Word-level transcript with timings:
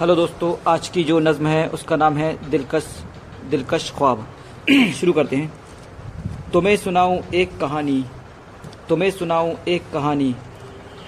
Hello 0.00 0.14
दोस्तों, 0.16 0.72
आज 0.72 0.88
की 0.88 1.04
जो 1.04 1.18
नज़म 1.18 1.46
है, 1.46 1.68
उसका 1.68 1.96
नाम 1.96 2.16
है 2.16 2.50
दिलकश 2.50 3.04
दिलकश 3.50 3.92
ख्वाब। 3.96 4.26
शुरू 5.00 5.12
करते 5.12 5.36
हैं। 5.36 5.52
तुम्हें 6.52 6.76
सुनाऊं 6.76 7.20
एक 7.34 7.58
कहानी। 7.58 8.04
तुम्हें 8.88 9.10
सुनाऊं 9.10 9.54
एक 9.68 9.82
कहानी। 9.92 10.34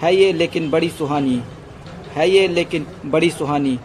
है 0.00 0.16
ये 0.16 0.32
लेकिन 0.32 0.70
बड़ी 0.70 0.88
सुहानी। 0.88 1.42
है 2.12 2.30
ये 2.30 2.48
लेकिन 2.48 2.86
बड़ी 3.06 3.30
सुहानी। 3.30 3.80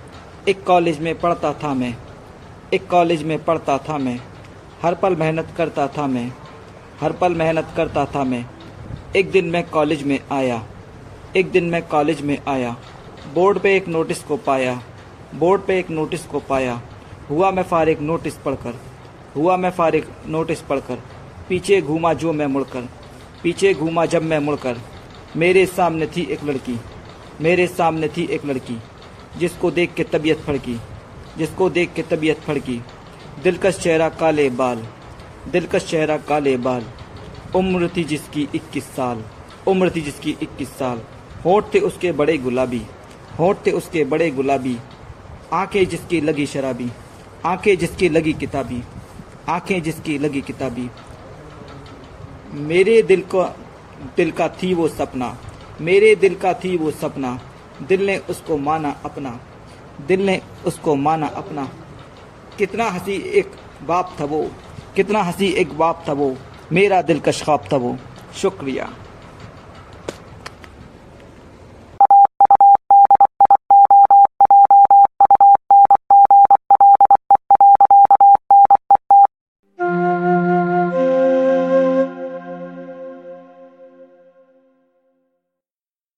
एक 0.48 0.64
कॉलेज 0.64 1.00
में 1.00 1.20
पढ़ता 1.20 1.54
था 1.54 1.74
मैं। 1.74 1.98
एक 2.74 2.88
कॉलेज 2.88 3.24
में 3.24 3.44
पढ़ता 3.44 3.78
था 3.78 3.98
मैं। 3.98 4.20
हर 4.82 4.96
पल 4.96 5.16
मेहनत 5.16 5.48
करता 5.58 5.88
था 5.88 6.08
मैं। 6.08 6.34
हर 7.02 7.12
पल 7.12 7.34
मेहनत 7.34 7.68
करता 7.78 8.06
था 8.06 8.24
मैं। 8.24 8.46
एक 9.16 9.32
दिन 9.32 9.46
मैं 9.46 9.70
कॉलेज 9.70 10.04
में 10.04 10.20
आया। 10.32 10.64
एक 11.38 11.52
दिन 11.52 11.66
मैं 11.66 11.88
कॉलेज 11.88 12.22
में 12.22 12.38
आया। 12.48 12.76
बोर्ड 13.34 13.59
पे 13.59 13.78
एक 13.78 13.88
नोटिस 13.88 14.23
को 14.23 14.38
पाया। 14.38 14.81
बोर्ड 15.35 15.62
पे 15.62 15.80
एक 15.80 15.89
नोटिस 15.89 16.25
को 16.25 16.39
पाया। 16.39 16.81
हुआ 17.30 17.52
मैं 17.52 17.63
फारिग 17.63 18.02
नोटिस 18.02 18.35
पढ़कर। 18.35 18.80
हुआ 19.35 19.58
मैं 19.58 19.71
फारिग 19.71 20.05
नोटिस 20.27 20.61
पढ़कर। 20.61 21.02
पीछे 21.49 21.81
घूमा 21.81 22.13
जो 22.13 22.34
मैं 22.34 22.48
मुड़कर। 22.48 22.89
पीछे 23.44 23.73
घूमा 23.73 24.05
जब 24.05 24.23
मैं 24.23 24.39
मुड़कर। 24.39 24.77
मेरे 25.35 25.66
सामने 25.66 26.08
थी 26.08 26.21
एक 26.21 26.44
लड़की। 26.44 26.80
मेरे 27.41 27.67
सामने 27.67 28.08
थी 28.08 28.25
एक 28.25 28.45
लड़की, 28.45 28.77
जिसको 29.38 29.71
देख 29.71 29.94
के 29.94 30.03
तबीयत 30.03 30.39
फड़की। 30.39 30.77
जिसको 31.38 31.70
देख 31.70 31.94
के 31.94 32.02
तबीयत 32.02 32.39
फड़की। 32.39 32.81
दिलकश 33.44 33.80
चेहरा 33.80 34.09
काले 34.09 34.49
बाल। 34.49 34.88
दिलकश 35.52 35.86
चेहरा 35.86 36.17
काले 36.17 36.58
बाल। 36.58 36.86
उम्र 37.55 37.89
थी 37.97 38.03
जिसकी 38.03 38.47
21 38.55 38.83
साल। 38.83 39.23
उम्र 39.67 39.89
थी 39.89 40.02
जिसकी 40.02 40.38
21 40.41 40.67
साल। 40.67 41.02
होठ 41.45 41.66
थे 41.73 41.80
उसके 41.80 42.11
बड़े 42.11 42.38
गुलाबी। 42.38 42.81
होठ 43.39 43.58
थे 43.66 43.72
उसके 43.72 44.03
बड़े 44.03 44.31
गुलाबी। 44.31 44.77
आँखें 45.54 45.90
जिसकी 45.90 46.22
लगी 46.22 46.46
शराबी, 46.46 46.92
आँखें 47.46 47.78
जिसकी 47.78 48.10
लगी 48.10 48.34
किताबी, 48.34 48.84
आँखें 49.50 49.84
जिसकी 49.84 50.18
लगी 50.18 50.42
किताबी। 50.42 50.90
मेरे 52.54 53.02
दिल 53.02 53.22
को, 53.22 53.44
दिल 54.18 54.32
का 54.32 54.48
थी 54.48 54.73
वो 54.73 54.88
सपना, 54.88 55.38
मेरे 55.82 56.16
दिल 56.16 56.36
का 56.36 56.54
थी 56.54 56.78
वो 56.78 56.92
सपना, 56.92 57.40
दिल 57.88 58.06
ने 58.06 58.18
उसको 58.18 58.58
माना 58.58 59.02
अपना, 59.06 59.40
दिल 60.08 60.26
ने 60.26 60.42
उसको 60.66 60.96
माना 60.96 61.28
अपना। 61.28 61.70
कितना 62.58 62.90
हँसी 62.90 63.14
एक 63.14 63.52
बाप 63.88 64.16
था 64.20 64.26
वो, 64.26 64.52
कितना 64.96 65.22
हँसी 65.22 65.48
एक 65.48 65.78
बाप 65.78 66.06
था 66.10 66.14
वो, 66.14 66.38
मेरा 66.72 67.02
दिल 67.02 67.20
का 67.20 67.32
ख्वाब 67.32 67.64
था 67.73 67.78
वो। 67.78 67.98
शुक्रिया। 68.36 68.94